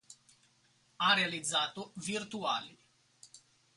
Ha 0.95 1.13
realizzato 1.13 1.91
"Virtuali. 1.97 2.75